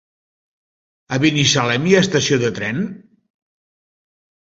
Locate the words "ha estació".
1.97-2.39